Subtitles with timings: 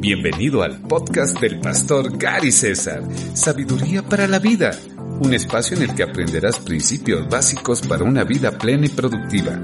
[0.00, 4.78] Bienvenido al podcast del pastor Gary César, Sabiduría para la Vida,
[5.20, 9.58] un espacio en el que aprenderás principios básicos para una vida plena y productiva.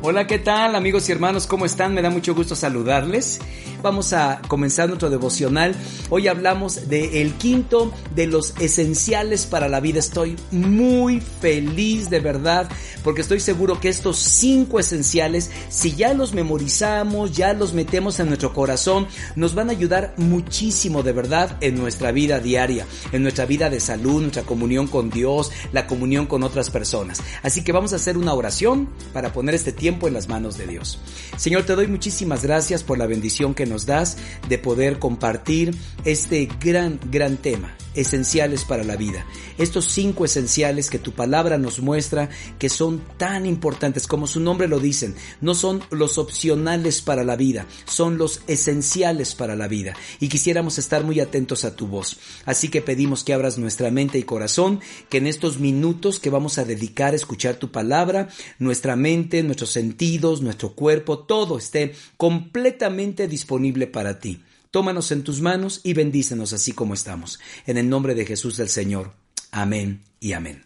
[0.00, 1.46] Hola, ¿qué tal amigos y hermanos?
[1.46, 1.92] ¿Cómo están?
[1.92, 3.40] Me da mucho gusto saludarles.
[3.82, 5.74] Vamos a comenzar nuestro devocional.
[6.10, 9.98] Hoy hablamos de el quinto de los esenciales para la vida.
[9.98, 12.68] Estoy muy feliz de verdad
[13.02, 18.26] porque estoy seguro que estos cinco esenciales, si ya los memorizamos, ya los metemos en
[18.26, 23.46] nuestro corazón, nos van a ayudar muchísimo de verdad en nuestra vida diaria, en nuestra
[23.46, 27.22] vida de salud, nuestra comunión con Dios, la comunión con otras personas.
[27.42, 30.66] Así que vamos a hacer una oración para poner este tiempo en las manos de
[30.66, 30.98] Dios.
[31.38, 34.18] Señor, te doy muchísimas gracias por la bendición que nos das
[34.48, 39.24] de poder compartir este gran, gran tema, esenciales para la vida.
[39.58, 44.68] Estos cinco esenciales que tu palabra nos muestra que son tan importantes como su nombre
[44.68, 49.94] lo dicen, no son los opcionales para la vida, son los esenciales para la vida.
[50.18, 52.18] Y quisiéramos estar muy atentos a tu voz.
[52.44, 56.58] Así que pedimos que abras nuestra mente y corazón, que en estos minutos que vamos
[56.58, 63.28] a dedicar a escuchar tu palabra, nuestra mente, nuestros sentidos, nuestro cuerpo, todo esté completamente
[63.28, 63.59] disponible
[63.92, 64.42] para ti.
[64.70, 67.40] Tómanos en tus manos y bendícenos así como estamos.
[67.66, 69.12] En el nombre de Jesús del Señor.
[69.50, 70.64] Amén y amén.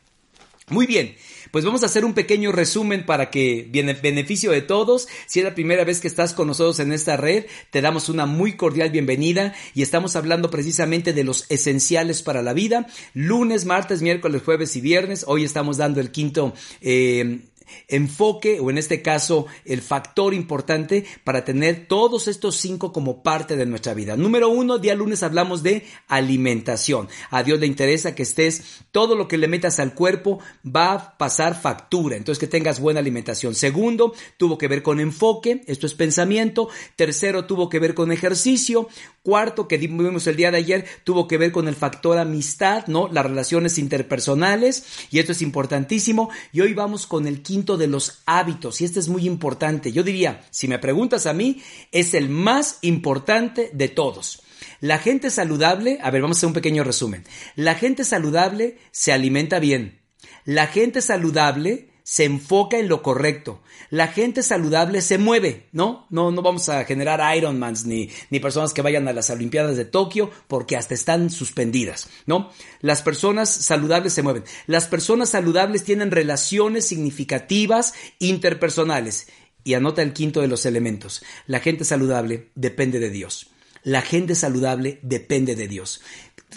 [0.70, 1.14] Muy bien,
[1.50, 3.68] pues vamos a hacer un pequeño resumen para que,
[4.02, 7.44] beneficio de todos, si es la primera vez que estás con nosotros en esta red,
[7.70, 12.54] te damos una muy cordial bienvenida y estamos hablando precisamente de los esenciales para la
[12.54, 12.86] vida.
[13.12, 15.26] Lunes, martes, miércoles, jueves y viernes.
[15.28, 17.40] Hoy estamos dando el quinto eh,
[17.88, 23.56] enfoque o en este caso el factor importante para tener todos estos cinco como parte
[23.56, 24.16] de nuestra vida.
[24.16, 27.08] Número uno, día lunes hablamos de alimentación.
[27.30, 31.18] A Dios le interesa que estés, todo lo que le metas al cuerpo va a
[31.18, 33.54] pasar factura, entonces que tengas buena alimentación.
[33.54, 36.68] Segundo, tuvo que ver con enfoque, esto es pensamiento.
[36.96, 38.88] Tercero, tuvo que ver con ejercicio.
[39.22, 43.08] Cuarto, que vimos el día de ayer, tuvo que ver con el factor amistad, ¿no?
[43.08, 46.30] Las relaciones interpersonales y esto es importantísimo.
[46.52, 49.92] Y hoy vamos con el quinto de los hábitos, y este es muy importante.
[49.92, 54.42] Yo diría, si me preguntas a mí, es el más importante de todos.
[54.80, 57.24] La gente saludable, a ver, vamos a hacer un pequeño resumen.
[57.54, 60.00] La gente saludable se alimenta bien.
[60.44, 63.62] La gente saludable se enfoca en lo correcto.
[63.88, 66.06] La gente saludable se mueve, ¿no?
[66.10, 69.86] No, no vamos a generar Ironmans ni, ni personas que vayan a las Olimpiadas de
[69.86, 72.50] Tokio porque hasta están suspendidas, ¿no?
[72.82, 74.44] Las personas saludables se mueven.
[74.66, 79.26] Las personas saludables tienen relaciones significativas interpersonales.
[79.66, 81.24] Y anota el quinto de los elementos.
[81.46, 83.46] La gente saludable depende de Dios.
[83.82, 86.02] La gente saludable depende de Dios.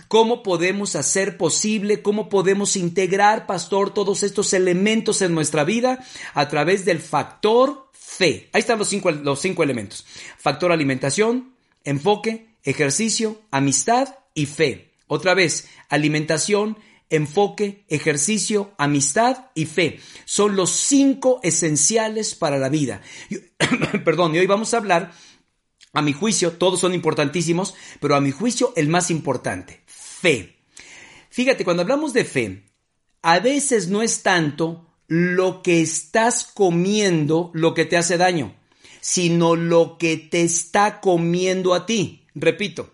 [0.08, 6.04] ¿Cómo podemos hacer posible, cómo podemos integrar, pastor, todos estos elementos en nuestra vida
[6.34, 8.50] a través del factor fe?
[8.54, 10.06] Ahí están los cinco, los cinco elementos.
[10.38, 11.54] Factor alimentación,
[11.84, 14.94] enfoque, ejercicio, amistad y fe.
[15.08, 16.78] Otra vez, alimentación,
[17.10, 20.00] enfoque, ejercicio, amistad y fe.
[20.26, 23.02] Son los cinco esenciales para la vida.
[24.06, 25.12] Perdón, y hoy vamos a hablar
[25.94, 29.82] a mi juicio, todos son importantísimos, pero a mi juicio el más importante,
[30.22, 30.58] fe.
[31.30, 32.64] Fíjate, cuando hablamos de fe,
[33.22, 38.56] a veces no es tanto lo que estás comiendo lo que te hace daño,
[39.02, 42.26] sino lo que te está comiendo a ti.
[42.36, 42.92] Repito,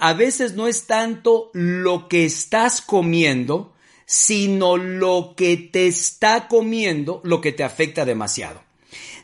[0.00, 3.74] a veces no es tanto lo que estás comiendo,
[4.06, 8.63] sino lo que te está comiendo lo que te afecta demasiado.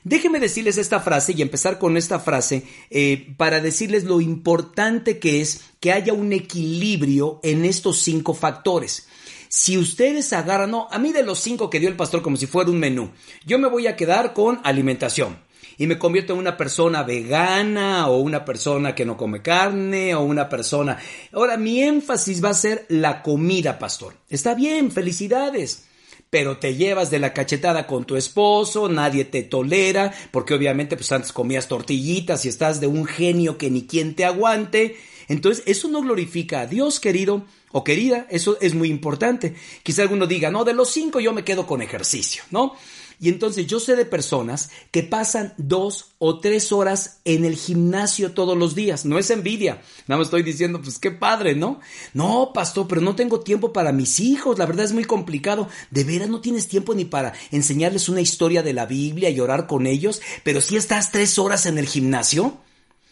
[0.05, 5.41] Déjenme decirles esta frase y empezar con esta frase eh, para decirles lo importante que
[5.41, 9.09] es que haya un equilibrio en estos cinco factores.
[9.49, 12.47] Si ustedes agarran, no, a mí de los cinco que dio el pastor como si
[12.47, 13.11] fuera un menú,
[13.45, 15.39] yo me voy a quedar con alimentación
[15.77, 20.23] y me convierto en una persona vegana o una persona que no come carne o
[20.23, 20.99] una persona...
[21.33, 24.15] Ahora, mi énfasis va a ser la comida, pastor.
[24.29, 25.90] Está bien, felicidades
[26.31, 31.11] pero te llevas de la cachetada con tu esposo, nadie te tolera, porque obviamente pues
[31.11, 34.97] antes comías tortillitas y estás de un genio que ni quien te aguante.
[35.29, 39.55] Entonces, eso no glorifica a Dios, querido o querida, eso es muy importante.
[39.83, 42.75] Quizá alguno diga, no, de los cinco yo me quedo con ejercicio, ¿no?
[43.21, 48.33] Y entonces yo sé de personas que pasan dos o tres horas en el gimnasio
[48.33, 49.05] todos los días.
[49.05, 49.83] No es envidia.
[50.07, 51.81] Nada más estoy diciendo, pues qué padre, ¿no?
[52.15, 54.59] No, pastor, pero no tengo tiempo para mis hijos.
[54.59, 55.69] La verdad es muy complicado.
[55.91, 59.67] De veras no tienes tiempo ni para enseñarles una historia de la Biblia y orar
[59.67, 60.23] con ellos.
[60.43, 62.57] Pero si estás tres horas en el gimnasio.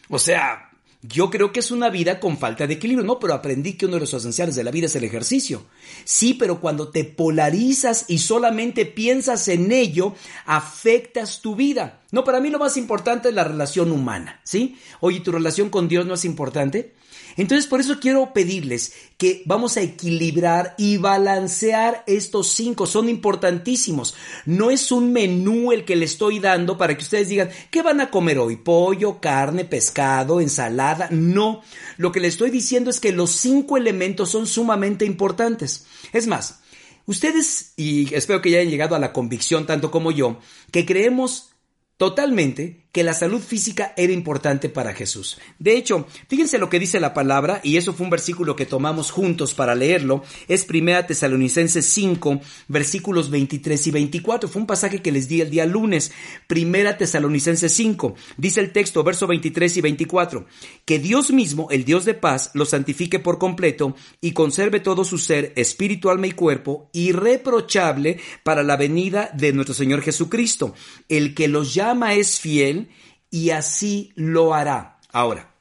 [0.09, 0.68] O sea,
[1.03, 3.95] yo creo que es una vida con falta de equilibrio, no, pero aprendí que uno
[3.95, 5.65] de los esenciales de la vida es el ejercicio.
[6.05, 10.15] Sí, pero cuando te polarizas y solamente piensas en ello,
[10.45, 12.00] afectas tu vida.
[12.11, 14.77] No, para mí lo más importante es la relación humana, ¿sí?
[15.00, 16.95] Oye, ¿tu relación con Dios no es importante?
[17.38, 22.85] Entonces, por eso quiero pedirles que vamos a equilibrar y balancear estos cinco.
[22.85, 24.17] Son importantísimos.
[24.44, 28.00] No es un menú el que le estoy dando para que ustedes digan, ¿qué van
[28.00, 28.56] a comer hoy?
[28.56, 31.08] Pollo, carne, pescado, ensalada.
[31.12, 31.62] No.
[31.96, 35.87] Lo que le estoy diciendo es que los cinco elementos son sumamente importantes.
[36.12, 36.58] Es más,
[37.06, 40.40] ustedes, y espero que ya hayan llegado a la convicción tanto como yo,
[40.73, 41.50] que creemos
[41.99, 45.38] totalmente que la salud física era importante para Jesús.
[45.58, 49.11] De hecho, fíjense lo que dice la palabra, y eso fue un versículo que tomamos
[49.11, 54.49] juntos para leerlo, es 1 Tesalonicenses 5, versículos 23 y 24.
[54.49, 56.12] Fue un pasaje que les di el día lunes.
[56.49, 60.46] 1 Tesalonicenses 5, dice el texto, verso 23 y 24,
[60.85, 65.19] que Dios mismo, el Dios de paz, lo santifique por completo y conserve todo su
[65.19, 70.75] ser, espíritu, alma y cuerpo, irreprochable para la venida de nuestro Señor Jesucristo.
[71.08, 72.88] El que los llama es fiel,
[73.31, 74.99] y así lo hará.
[75.13, 75.55] Ahora,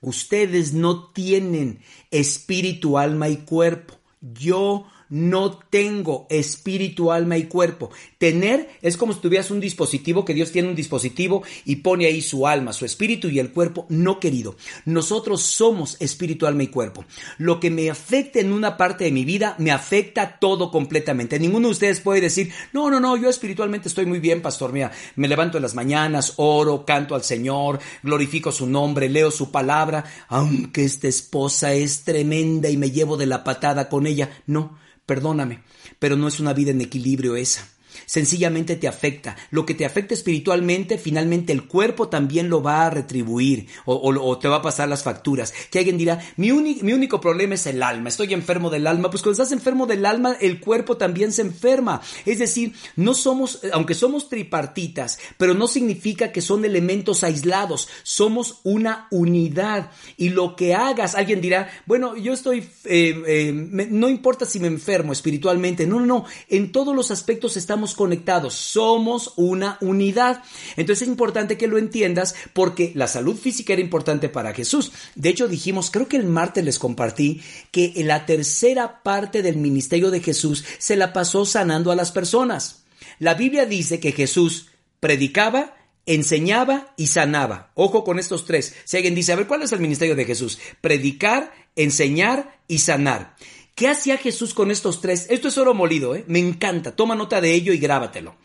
[0.00, 3.94] ustedes no tienen espíritu, alma y cuerpo.
[4.20, 7.90] Yo no tengo espíritu, alma y cuerpo.
[8.18, 12.22] Tener es como si tuvieras un dispositivo, que Dios tiene un dispositivo y pone ahí
[12.22, 13.86] su alma, su espíritu y el cuerpo.
[13.88, 14.56] No, querido.
[14.84, 17.04] Nosotros somos espíritu, alma y cuerpo.
[17.38, 21.38] Lo que me afecta en una parte de mi vida, me afecta todo completamente.
[21.38, 24.72] Ninguno de ustedes puede decir, no, no, no, yo espiritualmente estoy muy bien, pastor.
[24.72, 29.50] Mira, me levanto en las mañanas, oro, canto al Señor, glorifico su nombre, leo su
[29.50, 34.30] palabra, aunque esta esposa es tremenda y me llevo de la patada con ella.
[34.46, 34.78] No
[35.10, 35.58] perdóname,
[35.98, 37.66] pero no es una vida en equilibrio esa
[38.06, 39.36] sencillamente te afecta.
[39.50, 44.48] Lo que te afecta espiritualmente, finalmente el cuerpo también lo va a retribuir o, te
[44.48, 45.52] va a pasar las facturas.
[45.70, 49.10] Que alguien dirá, mi, mi, único problema es el alma, estoy enfermo del alma.
[49.10, 52.00] Pues cuando estás enfermo del alma, el cuerpo también se enferma.
[52.24, 58.60] Es decir, no somos, aunque somos tripartitas, pero no significa que son elementos aislados, somos
[58.64, 59.90] una unidad.
[60.16, 64.66] Y lo que hagas, alguien dirá, bueno, yo estoy, eh, eh, no importa si me
[64.66, 70.42] enfermo espiritualmente, no, no, no, en todos los aspectos estamos conectados, somos una unidad.
[70.76, 74.92] Entonces es importante que lo entiendas porque la salud física era importante para Jesús.
[75.14, 80.10] De hecho dijimos, creo que el martes les compartí que la tercera parte del ministerio
[80.10, 82.84] de Jesús se la pasó sanando a las personas.
[83.18, 84.68] La Biblia dice que Jesús
[85.00, 87.72] predicaba, enseñaba y sanaba.
[87.74, 88.74] Ojo con estos tres.
[88.84, 90.58] Si alguien dice, a ver, ¿cuál es el ministerio de Jesús?
[90.80, 93.36] Predicar, enseñar y sanar.
[93.74, 95.26] ¿Qué hacía Jesús con estos tres?
[95.30, 96.24] Esto es oro molido, ¿eh?
[96.26, 96.94] me encanta.
[96.94, 98.36] Toma nota de ello y grábatelo.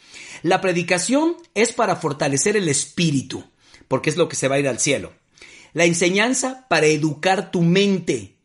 [0.44, 3.44] La predicación es para fortalecer el espíritu,
[3.88, 5.14] porque es lo que se va a ir al cielo.
[5.74, 8.38] La enseñanza para educar tu mente.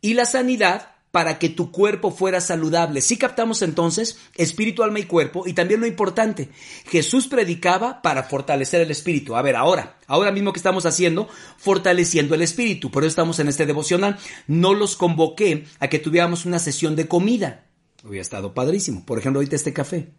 [0.00, 3.00] Y la sanidad para que tu cuerpo fuera saludable.
[3.00, 6.50] Si captamos entonces espíritu, alma y cuerpo y también lo importante,
[6.90, 9.34] Jesús predicaba para fortalecer el espíritu.
[9.34, 12.90] A ver, ahora, ahora mismo que estamos haciendo, fortaleciendo el espíritu.
[12.90, 14.18] Por eso estamos en este devocional.
[14.46, 17.64] No los convoqué a que tuviéramos una sesión de comida.
[18.04, 19.06] Hubiera estado padrísimo.
[19.06, 20.12] Por ejemplo, ahorita este café.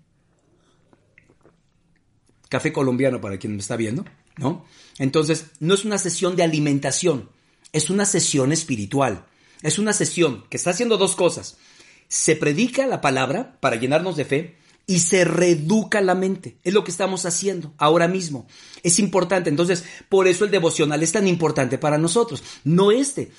[2.50, 4.04] Café colombiano para quien me está viendo,
[4.38, 4.66] ¿no?
[4.98, 7.30] Entonces, no es una sesión de alimentación,
[7.72, 9.27] es una sesión espiritual.
[9.62, 11.58] Es una sesión que está haciendo dos cosas.
[12.08, 14.58] Se predica la palabra para llenarnos de fe
[14.90, 16.58] y se reeduca la mente.
[16.64, 18.48] Es lo que estamos haciendo ahora mismo.
[18.84, 19.50] Es importante.
[19.50, 22.42] Entonces, por eso el devocional es tan importante para nosotros.
[22.64, 23.32] No este,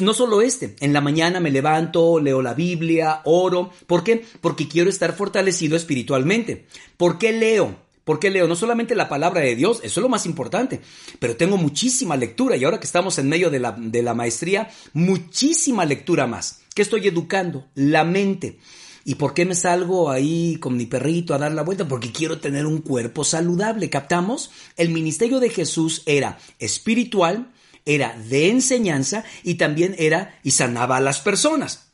[0.00, 0.74] no solo este.
[0.80, 3.70] En la mañana me levanto, leo la Biblia, oro.
[3.86, 4.26] ¿Por qué?
[4.40, 6.66] Porque quiero estar fortalecido espiritualmente.
[6.96, 7.85] ¿Por qué leo?
[8.06, 10.80] Porque leo no solamente la palabra de Dios, eso es lo más importante,
[11.18, 14.70] pero tengo muchísima lectura y ahora que estamos en medio de la, de la maestría,
[14.92, 16.60] muchísima lectura más.
[16.72, 17.66] ¿Qué estoy educando?
[17.74, 18.60] La mente.
[19.04, 21.88] ¿Y por qué me salgo ahí con mi perrito a dar la vuelta?
[21.88, 23.90] Porque quiero tener un cuerpo saludable.
[23.90, 24.52] ¿Captamos?
[24.76, 27.52] El ministerio de Jesús era espiritual,
[27.84, 31.88] era de enseñanza y también era y sanaba a las personas.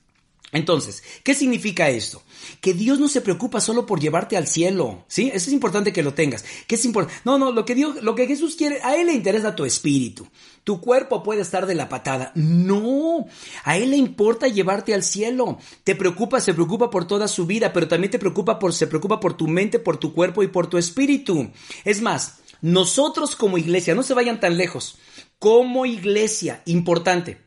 [0.53, 2.23] Entonces, ¿qué significa esto?
[2.61, 5.31] Que Dios no se preocupa solo por llevarte al cielo, ¿sí?
[5.33, 6.45] Eso es importante que lo tengas.
[6.67, 7.21] ¿Qué es importante?
[7.25, 10.27] No, no, lo que Dios, lo que Jesús quiere, a él le interesa tu espíritu.
[10.65, 12.33] Tu cuerpo puede estar de la patada.
[12.35, 13.27] No,
[13.65, 15.59] a él le importa llevarte al cielo.
[15.85, 19.21] Te preocupa, se preocupa por toda su vida, pero también te preocupa por se preocupa
[19.21, 21.51] por tu mente, por tu cuerpo y por tu espíritu.
[21.85, 24.99] Es más, nosotros como iglesia, no se vayan tan lejos.
[25.39, 27.39] Como iglesia, importante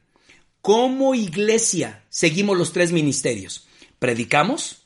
[0.66, 3.68] como iglesia seguimos los tres ministerios.
[4.00, 4.85] Predicamos,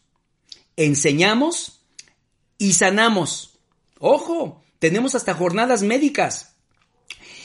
[0.86, 1.82] enseñamos
[2.58, 3.60] y sanamos.
[4.00, 6.56] Ojo, tenemos hasta jornadas médicas.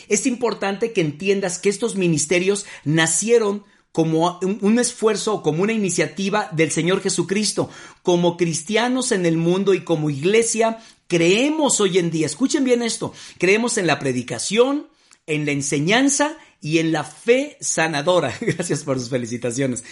[0.09, 6.71] Es importante que entiendas que estos ministerios nacieron como un esfuerzo, como una iniciativa del
[6.71, 7.71] Señor Jesucristo.
[8.03, 13.13] Como cristianos en el mundo y como iglesia, creemos hoy en día, escuchen bien esto,
[13.39, 14.89] creemos en la predicación,
[15.27, 18.35] en la enseñanza y en la fe sanadora.
[18.41, 19.85] Gracias por sus felicitaciones.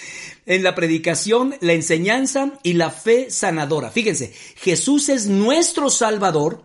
[0.46, 3.90] En la predicación, la enseñanza y la fe sanadora.
[3.90, 6.64] Fíjense, Jesús es nuestro Salvador,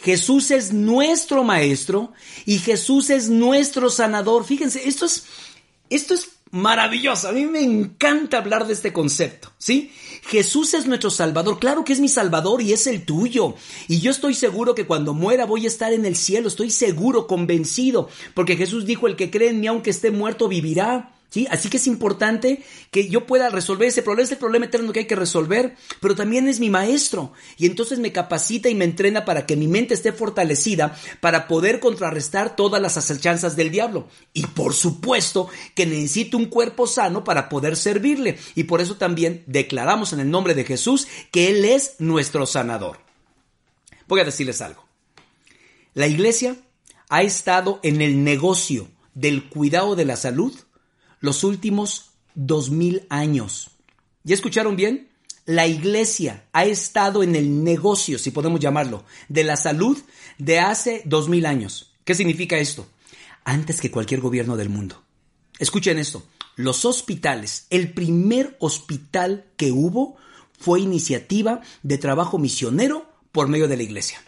[0.00, 2.12] Jesús es nuestro Maestro
[2.44, 4.44] y Jesús es nuestro sanador.
[4.44, 5.24] Fíjense, esto es,
[5.88, 7.28] esto es maravilloso.
[7.28, 9.92] A mí me encanta hablar de este concepto, ¿sí?
[10.26, 11.58] Jesús es nuestro Salvador.
[11.58, 13.54] Claro que es mi Salvador y es el tuyo.
[13.88, 16.48] Y yo estoy seguro que cuando muera voy a estar en el cielo.
[16.48, 18.08] Estoy seguro, convencido.
[18.34, 21.13] Porque Jesús dijo, el que cree en mí, aunque esté muerto, vivirá.
[21.50, 25.00] Así que es importante que yo pueda resolver ese problema, es el problema eterno que
[25.00, 29.24] hay que resolver, pero también es mi maestro y entonces me capacita y me entrena
[29.24, 34.08] para que mi mente esté fortalecida para poder contrarrestar todas las acechanzas del diablo.
[34.32, 39.42] Y por supuesto que necesito un cuerpo sano para poder servirle y por eso también
[39.46, 42.98] declaramos en el nombre de Jesús que Él es nuestro sanador.
[44.06, 44.84] Voy a decirles algo.
[45.94, 46.56] La iglesia
[47.08, 50.52] ha estado en el negocio del cuidado de la salud
[51.24, 53.70] los últimos dos mil años.
[54.24, 55.08] ¿Ya escucharon bien?
[55.46, 59.96] La iglesia ha estado en el negocio, si podemos llamarlo, de la salud
[60.36, 61.94] de hace dos mil años.
[62.04, 62.86] ¿Qué significa esto?
[63.42, 65.02] Antes que cualquier gobierno del mundo.
[65.58, 66.22] Escuchen esto.
[66.56, 70.16] Los hospitales, el primer hospital que hubo
[70.58, 74.22] fue iniciativa de trabajo misionero por medio de la iglesia.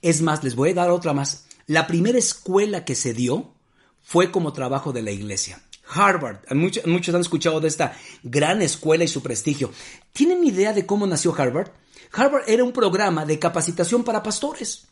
[0.00, 1.46] Es más, les voy a dar otra más.
[1.66, 3.52] La primera escuela que se dio
[4.00, 5.60] fue como trabajo de la iglesia.
[5.92, 6.38] Harvard.
[6.54, 9.72] Muchos, han escuchado de esta gran escuela y su prestigio.
[10.12, 11.70] ¿Tienen idea de cómo nació Harvard?
[12.12, 14.88] Harvard era un programa de capacitación para pastores.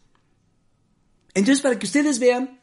[1.34, 2.60] Entonces, para que ustedes vean,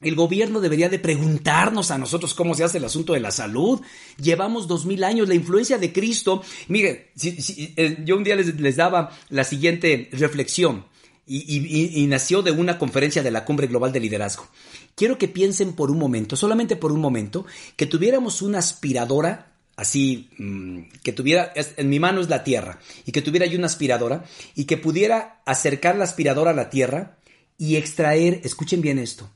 [0.00, 3.80] el gobierno debería de preguntarnos a nosotros cómo se hace el asunto de la salud.
[4.20, 6.42] Llevamos dos mil años, la influencia de Cristo.
[6.68, 10.84] Mire, eh, yo un día les daba la siguiente reflexión
[11.26, 14.48] y, nació de una conferencia de la Cumbre Global de Liderazgo.
[14.94, 20.30] Quiero que piensen por un momento, solamente por un momento, que tuviéramos una aspiradora así,
[20.38, 24.24] mm, que tuviera, en mi mano es la tierra, y que tuviera yo una aspiradora,
[24.54, 27.18] y que pudiera acercar la aspiradora a la tierra
[27.58, 29.28] y extraer, escuchen bien esto,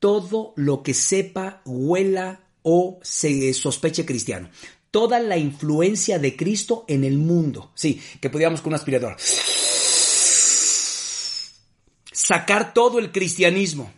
[0.00, 4.48] todo lo que sepa, huela o se sospeche cristiano.
[4.90, 7.70] Toda la influencia de Cristo en el mundo.
[7.74, 9.16] Sí, que pudiéramos con una aspiradora
[12.12, 13.92] sacar todo el cristianismo,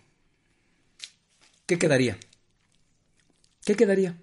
[1.66, 2.18] ¿qué quedaría?
[3.64, 4.16] ¿Qué quedaría?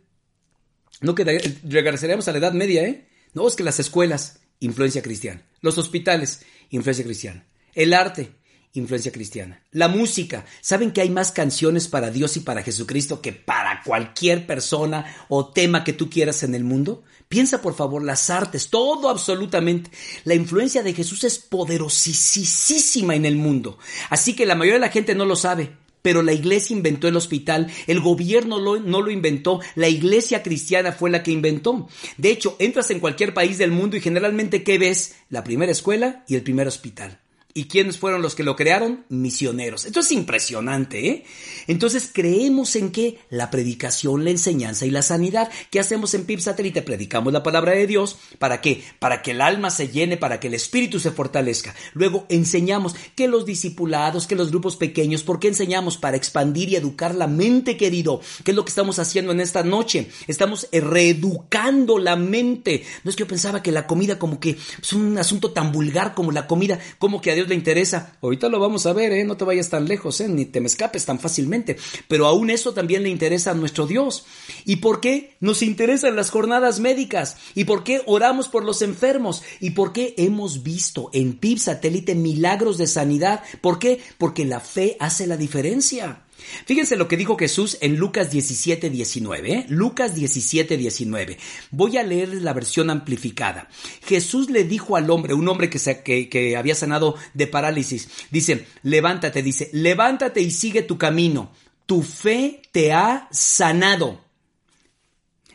[1.02, 3.08] No quedaría, regresaríamos a la Edad Media, ¿eh?
[3.34, 5.42] No, es que las escuelas, influencia cristiana.
[5.62, 7.46] Los hospitales, influencia cristiana.
[7.74, 8.32] El arte,
[8.74, 9.64] influencia cristiana.
[9.72, 14.46] La música, ¿saben que hay más canciones para Dios y para Jesucristo que para cualquier
[14.46, 17.04] persona o tema que tú quieras en el mundo?
[17.32, 19.90] Piensa por favor las artes, todo absolutamente.
[20.26, 23.80] La influencia de Jesús es poderosísima en el mundo.
[24.10, 25.72] Así que la mayoría de la gente no lo sabe.
[26.02, 31.10] Pero la iglesia inventó el hospital, el gobierno no lo inventó, la iglesia cristiana fue
[31.10, 31.88] la que inventó.
[32.18, 35.16] De hecho, entras en cualquier país del mundo y generalmente ¿qué ves?
[35.30, 37.21] La primera escuela y el primer hospital.
[37.54, 39.06] ¿Y quiénes fueron los que lo crearon?
[39.10, 39.86] Misioneros.
[39.86, 41.26] Esto es impresionante, ¿eh?
[41.68, 43.20] Entonces creemos en qué?
[43.30, 45.50] La predicación, la enseñanza y la sanidad.
[45.70, 46.82] ¿Qué hacemos en PIB Satélite?
[46.82, 48.18] Predicamos la palabra de Dios.
[48.40, 48.84] ¿Para qué?
[49.00, 51.76] Para que el alma se llene, para que el espíritu se fortalezca.
[51.94, 55.98] Luego enseñamos que los discipulados, que los grupos pequeños, ¿por qué enseñamos?
[55.98, 58.22] Para expandir y educar la mente, querido.
[58.44, 60.10] ¿Qué es lo que estamos haciendo en esta noche?
[60.28, 62.84] Estamos reeducando la mente.
[63.04, 66.14] No es que yo pensaba que la comida como que es un asunto tan vulgar
[66.14, 68.18] como la comida, como que le interesa.
[68.22, 69.24] Ahorita lo vamos a ver, ¿eh?
[69.24, 70.28] No te vayas tan lejos, ¿eh?
[70.28, 71.78] Ni te me escapes tan fácilmente.
[72.08, 74.26] Pero aún eso también le interesa a nuestro Dios.
[74.66, 77.38] ¿Y por qué nos interesan las jornadas médicas?
[77.56, 79.44] ¿Y por qué oramos por los enfermos?
[79.60, 83.44] ¿Y por qué hemos visto en PIB satélite milagros de sanidad?
[83.62, 84.02] ¿Por qué?
[84.18, 86.24] Porque la fe hace la diferencia.
[86.66, 89.52] Fíjense lo que dijo Jesús en Lucas 17, 19.
[89.52, 89.66] ¿eh?
[89.70, 91.38] Lucas 17, 19.
[91.72, 93.70] Voy a leerles la versión amplificada.
[94.06, 98.68] Jesús le dijo al hombre, un hombre que, se, que, había sanado de parálisis, dice,
[98.84, 101.52] levántate, dice, levántate y sigue tu camino.
[101.86, 104.22] Tu fe te ha sanado.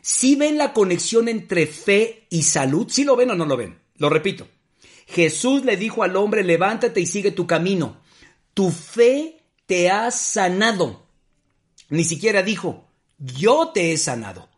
[0.02, 2.86] ¿Sí ven la conexión entre fe y salud?
[2.88, 3.78] ¿Sí lo ven o no lo ven?
[3.96, 4.46] Lo repito.
[5.06, 8.00] Jesús le dijo al hombre, levántate y sigue tu camino.
[8.54, 9.35] Tu fe
[9.66, 11.06] te ha sanado.
[11.88, 14.48] Ni siquiera dijo, yo te he sanado.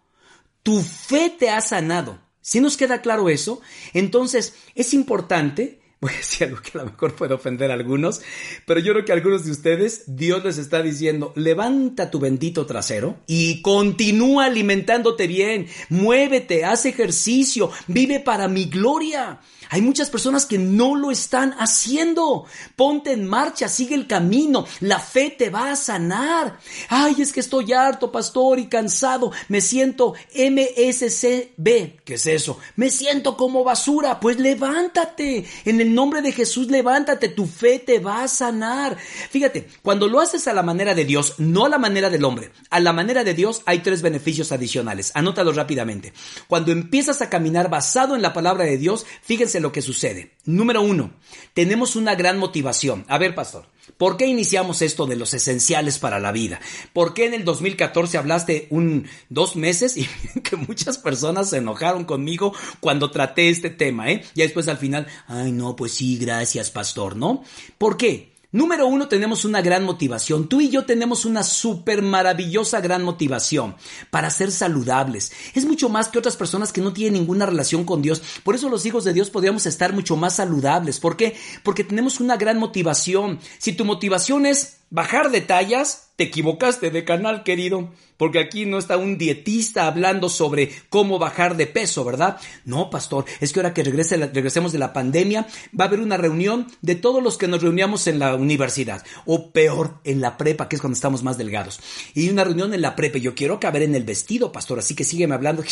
[0.63, 2.21] Tu fe te ha sanado.
[2.41, 3.61] Si nos queda claro eso,
[3.93, 8.21] entonces es importante voy a decir algo que a lo mejor puede ofender a algunos,
[8.67, 12.67] pero yo creo que a algunos de ustedes Dios les está diciendo, levanta tu bendito
[12.67, 19.41] trasero y continúa alimentándote bien, muévete, haz ejercicio, vive para mi gloria.
[19.71, 22.47] Hay muchas personas que no lo están haciendo.
[22.75, 24.67] Ponte en marcha, sigue el camino.
[24.81, 26.59] La fe te va a sanar.
[26.89, 29.31] Ay, es que estoy harto, pastor, y cansado.
[29.49, 32.01] Me siento MSCB.
[32.05, 32.59] ¿Qué es eso?
[32.77, 34.21] Me siento como basura.
[34.21, 35.45] Pues levántate.
[35.67, 37.29] En el nombre de Jesús, levántate.
[37.29, 38.97] Tu fe te va a sanar.
[39.31, 42.51] Fíjate, cuando lo haces a la manera de Dios, no a la manera del hombre,
[42.71, 45.13] a la manera de Dios hay tres beneficios adicionales.
[45.15, 46.13] Anótalo rápidamente.
[46.47, 50.33] Cuando empiezas a caminar basado en la palabra de Dios, fíjense lo que sucede.
[50.45, 51.13] Número uno,
[51.55, 53.05] tenemos una gran motivación.
[53.09, 53.67] A ver, pastor,
[53.97, 56.61] ¿por qué iniciamos esto de los esenciales para la vida?
[56.93, 60.07] ¿Por qué en el 2014 hablaste un dos meses y
[60.43, 64.25] que muchas personas se enojaron conmigo cuando traté este tema, eh?
[64.35, 67.43] Y después al final, ay no, pues sí, gracias, pastor, ¿no?
[67.79, 68.38] ¿Por qué?
[68.51, 70.49] Número uno, tenemos una gran motivación.
[70.49, 73.77] Tú y yo tenemos una súper maravillosa gran motivación
[74.11, 75.33] para ser saludables.
[75.55, 78.23] Es mucho más que otras personas que no tienen ninguna relación con Dios.
[78.45, 80.99] Por eso los hijos de Dios podríamos estar mucho más saludables.
[80.99, 81.37] ¿Por qué?
[81.63, 83.39] Porque tenemos una gran motivación.
[83.59, 88.79] Si tu motivación es bajar de tallas, te equivocaste de canal, querido, porque aquí no
[88.79, 92.39] está un dietista hablando sobre cómo bajar de peso, ¿verdad?
[92.65, 95.47] No, pastor, es que ahora que regrese, regresemos de la pandemia,
[95.79, 99.53] va a haber una reunión de todos los que nos reuníamos en la universidad, o
[99.53, 101.79] peor, en la prepa, que es cuando estamos más delgados.
[102.15, 105.05] Y una reunión en la prepa, yo quiero caber en el vestido, pastor, así que
[105.05, 105.63] sígueme hablando.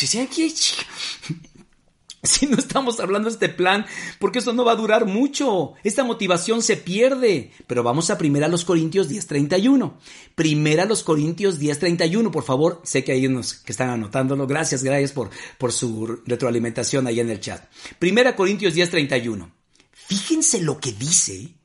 [2.37, 3.85] Si no estamos hablando de este plan,
[4.19, 5.73] porque eso no va a durar mucho.
[5.83, 7.51] Esta motivación se pierde.
[7.65, 9.93] Pero vamos a primera a los Corintios 10:31.
[10.35, 12.81] Primera los Corintios 10:31, por favor.
[12.83, 14.45] Sé que hay unos que están anotándolo.
[14.45, 17.63] Gracias, gracias por, por su retroalimentación ahí en el chat.
[17.97, 19.51] Primera Corintios 10:31.
[19.91, 21.55] Fíjense lo que dice.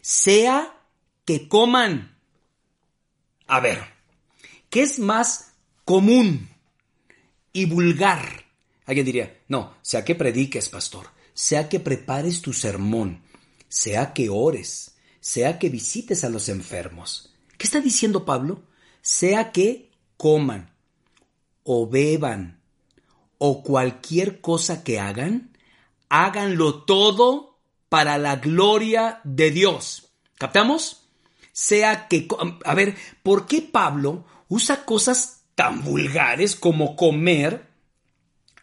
[0.00, 0.74] Sea
[1.24, 2.16] que coman.
[3.46, 3.82] A ver,
[4.68, 5.54] ¿qué es más
[5.84, 6.48] común
[7.52, 8.39] y vulgar?
[8.90, 13.22] Alguien diría, no, sea que prediques, pastor, sea que prepares tu sermón,
[13.68, 17.32] sea que ores, sea que visites a los enfermos.
[17.56, 18.64] ¿Qué está diciendo Pablo?
[19.00, 20.74] Sea que coman
[21.62, 22.60] o beban
[23.38, 25.56] o cualquier cosa que hagan,
[26.08, 30.10] háganlo todo para la gloria de Dios.
[30.36, 31.06] ¿Captamos?
[31.52, 32.26] Sea que...
[32.64, 37.69] A ver, ¿por qué Pablo usa cosas tan vulgares como comer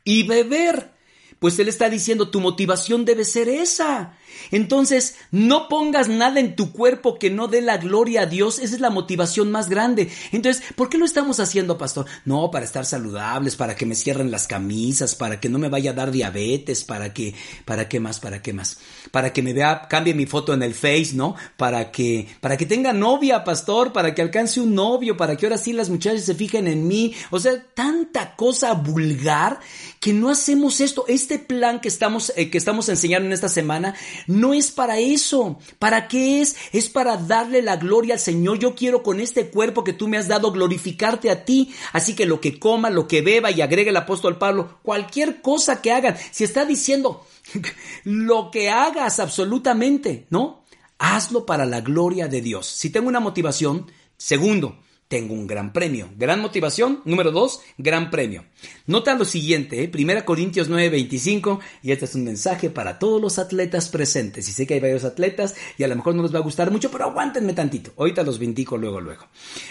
[0.07, 0.93] y beber.
[1.39, 4.17] Pues él está diciendo, tu motivación debe ser esa.
[4.49, 8.57] Entonces, no pongas nada en tu cuerpo que no dé la gloria a Dios.
[8.57, 10.09] Esa es la motivación más grande.
[10.31, 12.07] Entonces, ¿por qué lo estamos haciendo, pastor?
[12.25, 15.91] No, para estar saludables, para que me cierren las camisas, para que no me vaya
[15.91, 18.79] a dar diabetes, para que, para qué más, para qué más.
[19.11, 21.35] Para que me vea, cambie mi foto en el Face, ¿no?
[21.55, 25.57] Para que, para que tenga novia, pastor, para que alcance un novio, para que ahora
[25.59, 27.13] sí las muchachas se fijen en mí.
[27.29, 29.59] O sea, tanta cosa vulgar
[29.99, 31.05] que no hacemos esto.
[31.07, 33.95] Este plan que estamos, eh, que estamos enseñando en esta semana
[34.27, 35.59] no es para eso.
[35.79, 36.55] ¿Para qué es?
[36.73, 38.59] Es para darle la gloria al Señor.
[38.59, 41.73] Yo quiero con este cuerpo que tú me has dado glorificarte a ti.
[41.93, 45.81] Así que lo que coma, lo que beba y agregue el apóstol Pablo, cualquier cosa
[45.81, 47.25] que hagan, si está diciendo
[48.03, 50.63] lo que hagas absolutamente, ¿no?
[50.99, 52.67] Hazlo para la gloria de Dios.
[52.67, 56.09] Si tengo una motivación, segundo, tengo un gran premio.
[56.17, 57.01] Gran motivación.
[57.05, 58.45] Número dos, gran premio.
[58.87, 59.91] Nota lo siguiente, ¿eh?
[59.93, 64.47] 1 Corintios 9:25, y este es un mensaje para todos los atletas presentes.
[64.49, 66.71] Y sé que hay varios atletas y a lo mejor no les va a gustar
[66.71, 67.93] mucho, pero aguántenme tantito.
[67.97, 69.27] Ahorita los vindico luego, luego.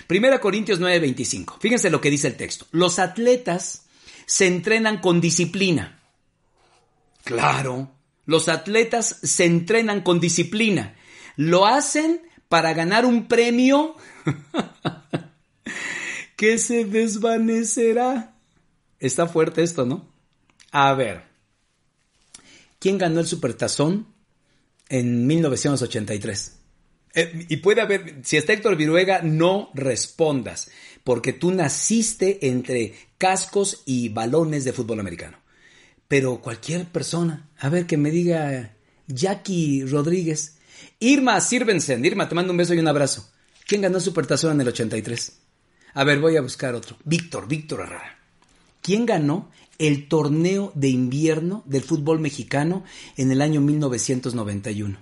[0.08, 1.58] 1 Corintios 9:25.
[1.60, 2.66] Fíjense lo que dice el texto.
[2.70, 3.86] Los atletas
[4.24, 6.00] se entrenan con disciplina.
[7.24, 7.90] Claro,
[8.24, 10.96] los atletas se entrenan con disciplina.
[11.36, 13.96] Lo hacen para ganar un premio
[16.36, 18.36] que se desvanecerá.
[19.00, 20.08] Está fuerte esto, ¿no?
[20.70, 21.24] A ver.
[22.78, 24.06] ¿Quién ganó el Supertazón
[24.88, 26.58] en 1983?
[27.14, 30.70] Eh, y puede haber, si está Héctor Viruega, no respondas,
[31.02, 35.38] porque tú naciste entre cascos y balones de fútbol americano.
[36.08, 40.58] Pero cualquier persona, a ver que me diga Jackie Rodríguez,
[41.00, 43.30] Irma Sirvensen, Irma, te mando un beso y un abrazo.
[43.66, 45.45] ¿Quién ganó Supertazón en el 83?
[45.96, 46.98] A ver, voy a buscar otro.
[47.04, 48.18] Víctor, Víctor Herrera.
[48.82, 52.84] ¿Quién ganó el torneo de invierno del fútbol mexicano
[53.16, 54.98] en el año 1991?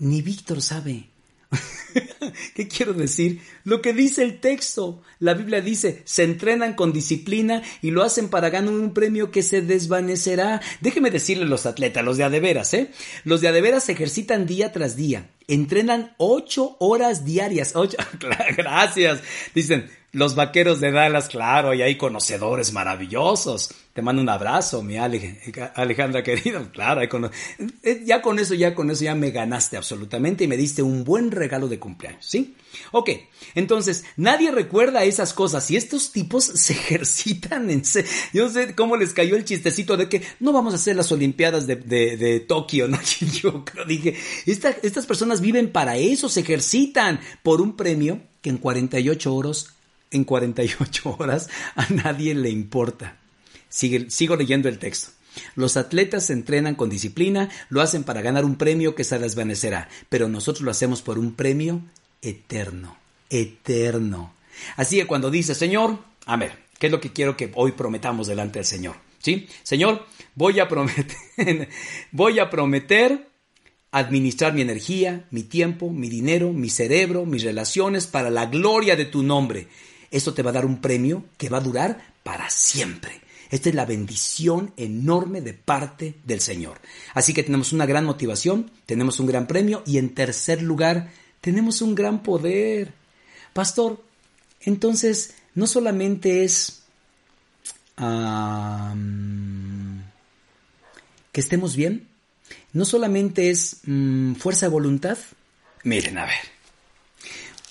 [0.00, 1.09] Ni Víctor sabe.
[2.54, 3.40] ¿Qué quiero decir?
[3.64, 5.02] Lo que dice el texto.
[5.18, 9.42] La Biblia dice, se entrenan con disciplina y lo hacen para ganar un premio que
[9.42, 10.60] se desvanecerá.
[10.80, 12.90] Déjeme decirle los atletas, los de adeveras, ¿eh?
[13.24, 15.30] Los de adeveras se ejercitan día tras día.
[15.48, 17.72] Entrenan ocho horas diarias.
[17.74, 17.96] Ocho,
[18.56, 19.20] gracias.
[19.54, 23.72] Dicen, los vaqueros de Dallas, claro, y hay conocedores maravillosos.
[23.92, 26.68] Te mando un abrazo, mi Alejandra querida.
[26.72, 30.82] Claro, eh, ya con eso, ya con eso ya me ganaste absolutamente y me diste
[30.82, 32.54] un buen regalo de cumpleaños, ¿sí?
[32.92, 33.10] Ok,
[33.54, 37.82] entonces, nadie recuerda esas cosas y estos tipos se ejercitan en...
[38.32, 41.12] Yo no sé cómo les cayó el chistecito de que no vamos a hacer las
[41.12, 42.98] Olimpiadas de, de, Tokio, ¿no?
[43.42, 48.58] Yo creo, dije, estas personas viven para eso, se ejercitan por un premio que en
[48.58, 49.74] 48 horas
[50.10, 53.16] en 48 horas a nadie le importa.
[53.68, 55.10] sigo leyendo el texto.
[55.54, 60.28] Los atletas entrenan con disciplina, lo hacen para ganar un premio que se desvanecerá, pero
[60.28, 61.82] nosotros lo hacemos por un premio
[62.20, 62.96] eterno,
[63.30, 64.34] eterno.
[64.76, 68.26] Así que cuando dice, Señor, a ver, ¿qué es lo que quiero que hoy prometamos
[68.26, 68.96] delante del Señor?
[69.20, 69.48] ¿Sí?
[69.62, 71.16] Señor, voy a prometer,
[72.10, 73.28] voy a prometer
[73.92, 79.04] administrar mi energía, mi tiempo, mi dinero, mi cerebro, mis relaciones para la gloria de
[79.04, 79.68] tu nombre
[80.10, 83.20] esto te va a dar un premio que va a durar para siempre.
[83.50, 86.80] Esta es la bendición enorme de parte del Señor.
[87.14, 91.82] Así que tenemos una gran motivación, tenemos un gran premio y en tercer lugar, tenemos
[91.82, 92.92] un gran poder.
[93.52, 94.02] Pastor,
[94.60, 96.82] entonces no solamente es
[101.32, 102.08] que estemos bien,
[102.72, 105.18] no solamente es mm, fuerza de voluntad.
[105.82, 106.59] Miren, a ver,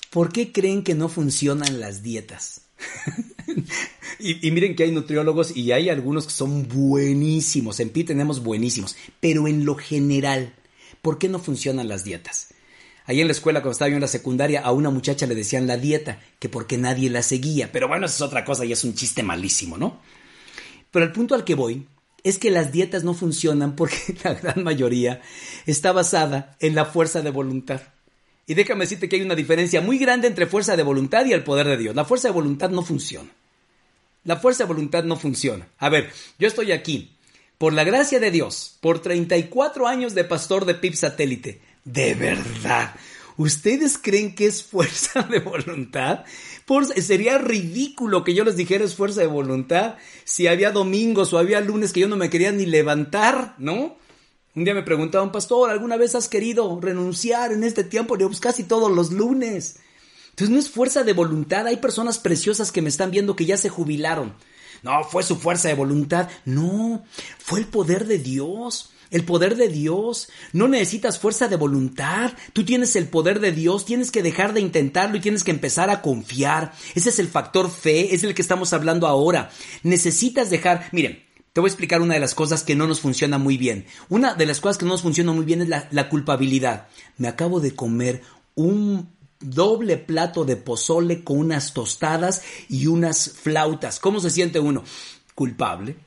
[0.10, 2.62] ¿Por qué creen que no funcionan las dietas?
[4.20, 7.80] y, miren que hay nutriólogos y hay algunos que son buenísimos.
[7.80, 8.96] En PI tenemos buenísimos.
[9.20, 10.54] Pero en lo general,
[11.02, 12.50] ¿por qué no funcionan las dietas?
[13.06, 15.68] Ahí en la escuela, cuando estaba yo en la secundaria, a una muchacha le decían
[15.68, 17.72] la dieta, que porque nadie la seguía.
[17.72, 20.00] Pero bueno, eso es otra cosa y es un chiste malísimo, ¿no?
[20.92, 21.88] Pero el punto al que voy
[22.24, 25.22] es que las dietas no funcionan porque la gran mayoría
[25.66, 27.82] está basada en la fuerza de voluntad.
[28.50, 31.44] Y déjame decirte que hay una diferencia muy grande entre fuerza de voluntad y el
[31.44, 31.96] poder de Dios.
[31.96, 33.30] La fuerza de voluntad no funciona.
[34.24, 35.68] La fuerza de voluntad no funciona.
[35.78, 37.12] A ver, yo estoy aquí,
[37.60, 41.62] por la gracia de Dios, por 34 años de pastor de PIP satélite.
[41.86, 42.96] De verdad.
[43.38, 46.26] ¿Ustedes creen que es fuerza de voluntad?
[46.96, 51.62] sería ridículo que yo les dijera es fuerza de voluntad si había domingos o había
[51.62, 53.96] lunes que yo no me quería ni levantar, ¿no?
[54.56, 58.18] Un día me preguntaba pastor, ¿alguna vez has querido renunciar en este tiempo?
[58.18, 59.78] Pues casi todos los lunes.
[60.32, 61.68] Entonces no es fuerza de voluntad.
[61.68, 64.34] Hay personas preciosas que me están viendo que ya se jubilaron.
[64.82, 66.30] No, fue su fuerza de voluntad.
[66.46, 67.04] No,
[67.38, 68.92] fue el poder de Dios.
[69.12, 70.30] El poder de Dios.
[70.54, 72.34] No necesitas fuerza de voluntad.
[72.54, 73.86] Tú tienes el poder de Dios.
[73.86, 76.74] Tienes que dejar de intentarlo y tienes que empezar a confiar.
[76.96, 78.16] Ese es el factor fe.
[78.16, 79.52] Es el que estamos hablando ahora.
[79.84, 80.88] Necesitas dejar.
[80.92, 81.24] Miren,
[81.60, 83.86] te voy a explicar una de las cosas que no nos funciona muy bien.
[84.08, 86.88] Una de las cosas que no nos funciona muy bien es la, culpabilidad.
[87.18, 88.22] Me acabo de comer
[88.56, 89.10] un
[89.42, 94.00] doble plato de pozole con unas tostadas y unas flautas.
[94.00, 94.86] ¿Cómo se siente uno?
[95.36, 95.98] Culpable.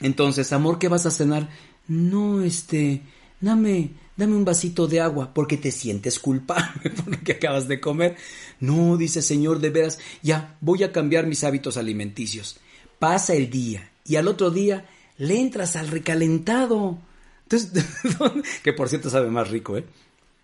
[0.00, 1.48] Entonces, amor, ¿qué vas a cenar?
[1.88, 3.00] No, este,
[3.40, 7.80] dame, dame un vasito de agua, porque te sientes culpable por lo que acabas de
[7.80, 8.18] comer.
[8.60, 12.58] No, dice Señor, de veras, ya, voy a cambiar mis hábitos alimenticios.
[12.98, 14.86] Pasa el día y al otro día
[15.18, 16.98] le entras al recalentado.
[17.44, 17.84] Entonces,
[18.62, 19.84] que por cierto sabe más rico, ¿eh?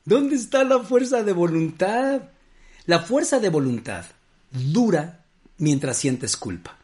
[0.05, 2.23] ¿Dónde está la fuerza de voluntad?
[2.87, 4.07] La fuerza de voluntad
[4.51, 5.25] dura
[5.59, 6.77] mientras sientes culpa.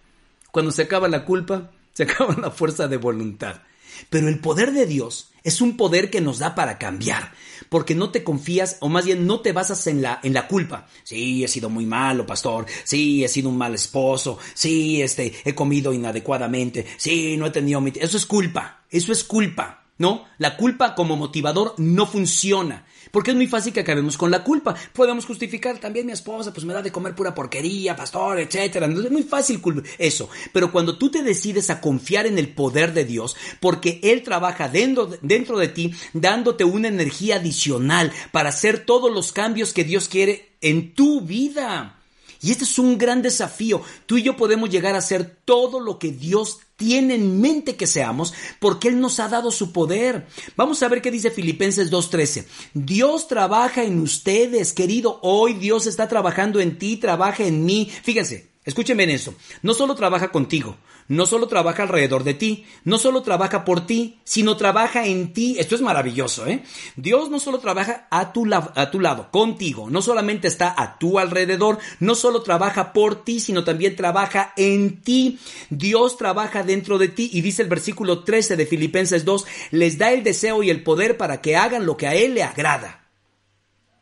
[0.51, 3.63] Cuando se acaba la culpa, se acaba la fuerza de voluntad.
[4.11, 7.33] Pero el poder de Dios es un poder que nos da para cambiar,
[7.69, 10.87] porque no te confías, o más bien no te basas en la, en la culpa.
[11.05, 12.67] Sí, he sido muy malo, pastor.
[12.85, 14.39] Sí, he sido un mal esposo.
[14.55, 16.87] Sí, este, he comido inadecuadamente.
[16.97, 17.93] Sí, no he tenido mi...
[17.95, 18.83] Eso es culpa.
[18.91, 19.86] Eso es culpa.
[19.99, 22.85] No, la culpa como motivador no funciona.
[23.11, 24.75] Porque es muy fácil que acabemos con la culpa.
[24.93, 28.87] Podemos justificar también mi esposa, pues me da de comer pura porquería, pastor, etcétera.
[28.87, 29.63] Es muy fácil
[29.97, 30.29] eso.
[30.53, 34.69] Pero cuando tú te decides a confiar en el poder de Dios, porque Él trabaja
[34.69, 40.09] dentro, dentro de ti, dándote una energía adicional para hacer todos los cambios que Dios
[40.09, 41.97] quiere en tu vida.
[42.43, 43.81] Y este es un gran desafío.
[44.05, 47.87] Tú y yo podemos llegar a ser todo lo que Dios tiene en mente que
[47.87, 50.27] seamos porque Él nos ha dado su poder.
[50.57, 52.47] Vamos a ver qué dice Filipenses 2.13.
[52.75, 55.19] Dios trabaja en ustedes, querido.
[55.23, 57.91] Hoy Dios está trabajando en ti, trabaja en mí.
[58.03, 59.35] Fíjense, escúchenme en eso.
[59.63, 60.77] No solo trabaja contigo,
[61.09, 65.57] no solo trabaja alrededor de ti, no solo trabaja por ti, sino trabaja en ti.
[65.59, 66.63] Esto es maravilloso, ¿eh?
[66.97, 71.19] Dios no solo trabaja a tu, a tu lado, contigo, no solamente está a tu
[71.19, 75.39] alrededor, no solo trabaja por ti, sino también trabaja en ti.
[75.71, 80.11] Dios trabaja dentro de ti y dice el versículo 13 de Filipenses 2, les da
[80.11, 83.07] el deseo y el poder para que hagan lo que a Él le agrada.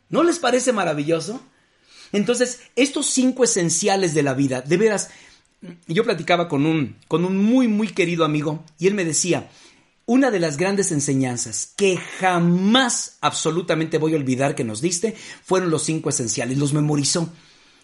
[0.08, 1.40] ¿No les parece maravilloso?
[2.12, 5.10] Entonces, estos cinco esenciales de la vida, de veras,
[5.86, 9.48] yo platicaba con un, con un muy, muy querido amigo y él me decía,
[10.06, 15.70] una de las grandes enseñanzas que jamás absolutamente voy a olvidar que nos diste fueron
[15.70, 17.30] los cinco esenciales, los memorizó.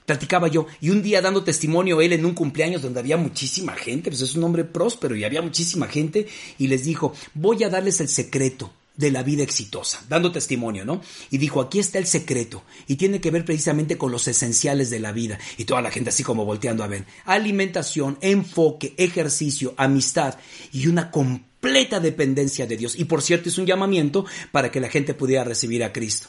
[0.04, 4.10] Platicaba yo, y un día dando testimonio él en un cumpleaños donde había muchísima gente,
[4.10, 6.26] pues es un hombre próspero y había muchísima gente,
[6.58, 11.00] y les dijo, voy a darles el secreto de la vida exitosa, dando testimonio, ¿no?
[11.30, 15.00] Y dijo, aquí está el secreto, y tiene que ver precisamente con los esenciales de
[15.00, 20.36] la vida, y toda la gente así como volteando a ver, alimentación, enfoque, ejercicio, amistad
[20.72, 22.96] y una completa dependencia de Dios.
[22.98, 26.28] Y por cierto, es un llamamiento para que la gente pudiera recibir a Cristo.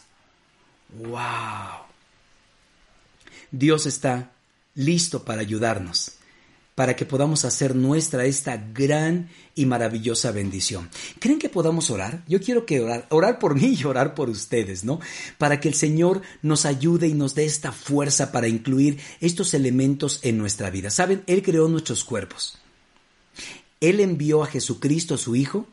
[0.98, 1.86] ¡Wow!
[3.52, 4.32] Dios está
[4.76, 6.14] listo para ayudarnos
[6.76, 10.90] para que podamos hacer nuestra esta gran y maravillosa bendición.
[11.20, 12.24] ¿Creen que podamos orar?
[12.28, 15.00] Yo quiero que orar, orar por mí y orar por ustedes, ¿no?
[15.38, 20.20] Para que el Señor nos ayude y nos dé esta fuerza para incluir estos elementos
[20.24, 20.90] en nuestra vida.
[20.90, 21.24] ¿Saben?
[21.28, 22.58] Él creó nuestros cuerpos.
[23.82, 25.68] Él envió a Jesucristo, su Hijo,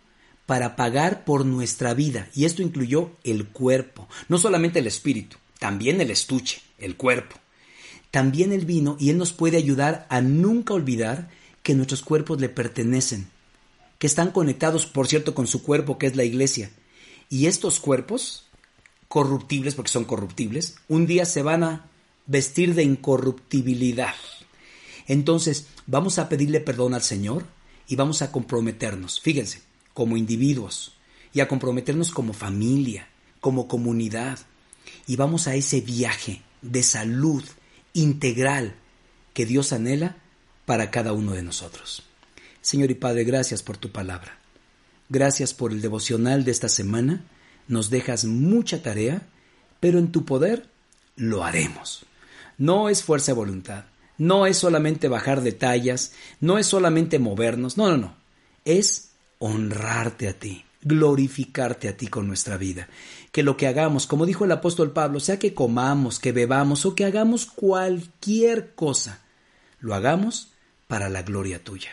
[0.47, 2.29] para pagar por nuestra vida.
[2.35, 7.37] Y esto incluyó el cuerpo, no solamente el espíritu, también el estuche, el cuerpo
[8.11, 11.31] también Él vino y Él nos puede ayudar a nunca olvidar
[11.63, 13.29] que nuestros cuerpos le pertenecen,
[13.99, 16.71] que están conectados, por cierto, con su cuerpo, que es la iglesia.
[17.29, 18.47] Y estos cuerpos,
[19.09, 21.87] corruptibles, porque son corruptibles, un día se van a
[22.27, 24.15] vestir de incorruptibilidad.
[25.07, 27.45] Entonces, vamos a pedirle perdón al Señor
[27.87, 29.63] y vamos a comprometernos, fíjense,
[29.95, 30.93] como individuos,
[31.33, 33.09] y a comprometernos como familia,
[33.41, 34.39] como comunidad,
[35.07, 37.43] y vamos a ese viaje de salud,
[37.93, 38.75] integral
[39.35, 40.17] que Dios anhela
[40.67, 42.03] para cada uno de nosotros.
[42.61, 44.39] Señor y Padre, gracias por tu palabra.
[45.09, 47.25] Gracias por el devocional de esta semana.
[47.67, 49.23] Nos dejas mucha tarea,
[49.81, 50.69] pero en tu poder
[51.17, 52.05] lo haremos.
[52.59, 53.85] No es fuerza de voluntad,
[54.19, 58.17] no es solamente bajar detalles, no es solamente movernos, no, no, no.
[58.65, 62.89] Es honrarte a ti, glorificarte a ti con nuestra vida.
[63.39, 66.97] Que lo que hagamos, como dijo el apóstol Pablo, sea que comamos, que bebamos o
[66.97, 69.21] que hagamos cualquier cosa,
[69.79, 70.49] lo hagamos
[70.89, 71.91] para la gloria tuya.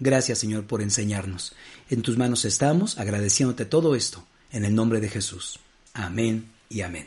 [0.00, 1.54] Gracias Señor por enseñarnos.
[1.88, 5.60] En tus manos estamos, agradeciéndote todo esto, en el nombre de Jesús.
[5.94, 7.06] Amén y amén.